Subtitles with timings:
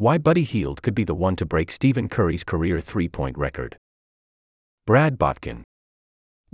[0.00, 3.76] Why Buddy Hield could be the one to break Stephen Curry's career three point record.
[4.86, 5.62] Brad Botkin.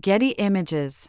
[0.01, 1.09] Getty Images.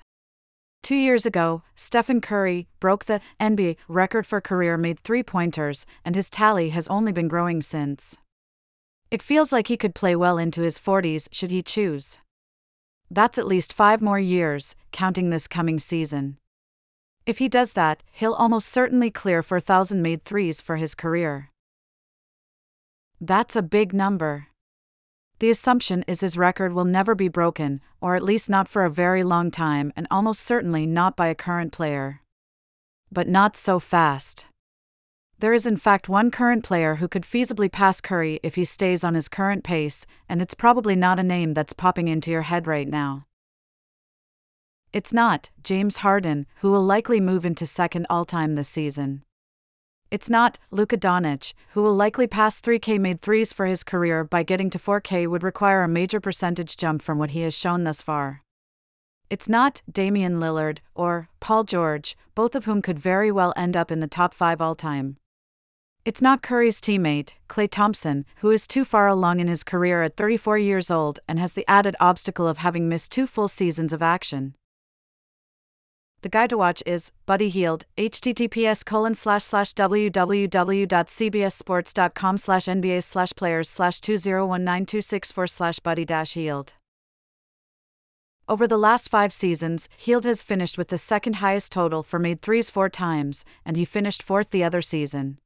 [0.83, 6.15] Two years ago, Stephen Curry broke the NBA record for career made three pointers, and
[6.15, 8.18] his tally has only been growing since.
[9.10, 12.20] It feels like he could play well into his 40s should he choose.
[13.10, 16.38] That's at least five more years, counting this coming season.
[17.26, 21.50] If he does that, he'll almost certainly clear 4,000 made threes for his career.
[23.20, 24.48] That's a big number.
[25.39, 28.91] The assumption is his record will never be broken, or at least not for a
[28.91, 32.22] very long time, and almost certainly not by a current player.
[33.11, 34.48] But not so fast.
[35.39, 39.03] There is, in fact, one current player who could feasibly pass Curry if he stays
[39.03, 42.66] on his current pace, and it's probably not a name that's popping into your head
[42.66, 43.25] right now.
[44.94, 49.23] It's not James Harden, who will likely move into second all time this season.
[50.09, 54.41] It's not Luka Doncic, who will likely pass 3K made threes for his career by
[54.41, 58.02] getting to 4K would require a major percentage jump from what he has shown thus
[58.02, 58.41] far.
[59.30, 63.91] It's not Damian Lillard or Paul George, both of whom could very well end up
[63.91, 65.17] in the top 5 all time.
[66.05, 70.16] It's not Curry's teammate, Klay Thompson, who is too far along in his career at
[70.16, 74.02] 34 years old and has the added obstacle of having missed two full seasons of
[74.02, 74.55] action.
[76.23, 83.34] The guide to watch is Buddy Hield, https colon slash slash www.cbssports.com slash NBA slash
[83.36, 86.36] players slash 2019264 slash Buddy dash.
[88.50, 92.42] Over the last five seasons, Hield has finished with the second highest total for made
[92.42, 95.38] threes four times, and he finished fourth the other season.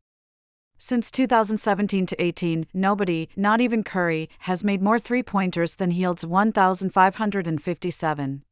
[0.78, 6.26] Since 2017 to 18, nobody, not even Curry, has made more three pointers than Hield's
[6.26, 8.44] 1,557.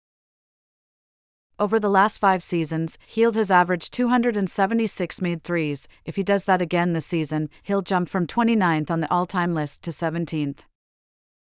[1.59, 5.89] Over the last five seasons, Hield has averaged 276 made threes.
[6.05, 9.53] If he does that again this season, he'll jump from 29th on the all time
[9.53, 10.59] list to 17th.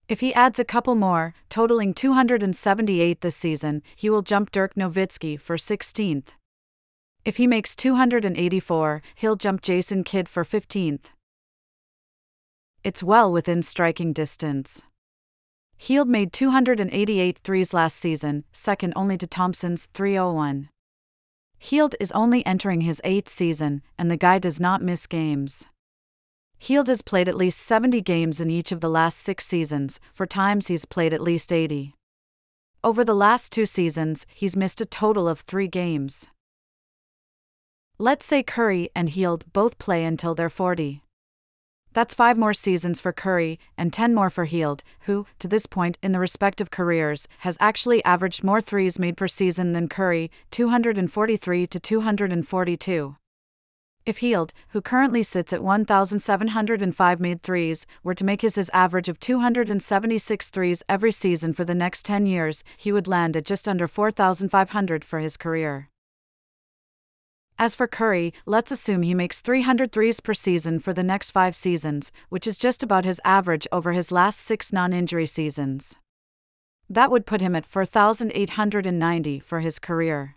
[0.08, 5.40] If he adds a couple more, totaling 278 this season, he will jump Dirk Nowitzki
[5.40, 6.28] for 16th.
[7.26, 11.06] If he makes 284, he'll jump Jason Kidd for 15th.
[12.84, 14.84] It's well within striking distance.
[15.78, 20.70] Hield made 288 threes last season, second only to Thompson's 301.
[21.60, 25.66] Hield is only entering his eighth season, and the guy does not miss games.
[26.58, 30.26] Hield has played at least 70 games in each of the last six seasons, for
[30.26, 31.94] times he's played at least 80.
[32.84, 36.28] Over the last two seasons, he's missed a total of three games.
[37.98, 41.02] Let's say Curry and Hield both play until they're 40.
[41.94, 46.00] That's five more seasons for Curry and 10 more for Hield, who, to this point
[46.02, 51.68] in the respective careers, has actually averaged more threes made per season than Curry, 243
[51.68, 53.16] to 242.
[54.06, 59.08] If Hield, who currently sits at 1,705 made threes, were to make his, his average
[59.08, 63.68] of 276 threes every season for the next 10 years, he would land at just
[63.68, 65.90] under 4,500 for his career.
[67.60, 71.56] As for Curry, let's assume he makes 300 threes per season for the next five
[71.56, 75.96] seasons, which is just about his average over his last six non injury seasons.
[76.90, 80.36] That would put him at 4,890 for his career.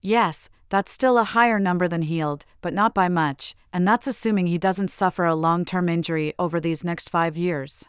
[0.00, 4.46] Yes, that's still a higher number than Hield, but not by much, and that's assuming
[4.46, 7.84] he doesn't suffer a long term injury over these next five years.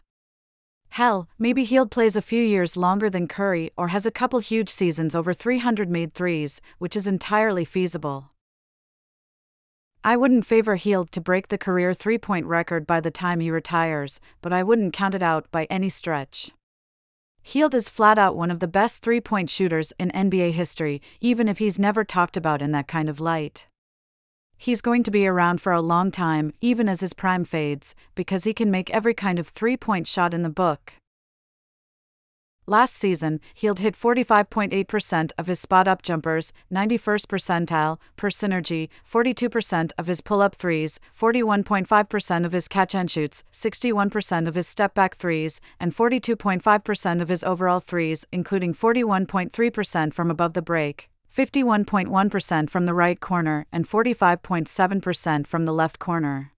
[0.90, 4.68] Hell, maybe Hield plays a few years longer than Curry or has a couple huge
[4.68, 8.31] seasons over 300 made threes, which is entirely feasible.
[10.04, 13.52] I wouldn't favor Hield to break the career three point record by the time he
[13.52, 16.52] retires, but I wouldn't count it out by any stretch.
[17.44, 21.48] Hield is flat out one of the best three point shooters in NBA history, even
[21.48, 23.68] if he's never talked about in that kind of light.
[24.58, 28.44] He's going to be around for a long time, even as his prime fades, because
[28.44, 30.94] he can make every kind of three point shot in the book.
[32.72, 39.92] Last season, Hield hit 45.8% of his spot up jumpers, 91st percentile, per synergy, 42%
[39.98, 44.94] of his pull up threes, 41.5% of his catch and shoots, 61% of his step
[44.94, 51.10] back threes, and 42.5% of his overall threes, including 41.3% from above the break.
[51.36, 56.54] 51.1% from the right corner and 45.7% from the left corner.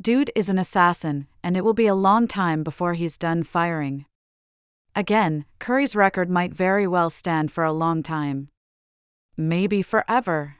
[0.00, 4.06] Dude is an assassin, and it will be a long time before he's done firing.
[5.00, 8.48] Again, Curry's record might very well stand for a long time.
[9.34, 10.56] Maybe forever.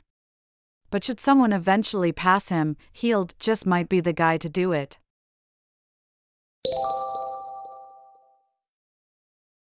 [0.90, 4.98] But should someone eventually pass him, Hield just might be the guy to do it.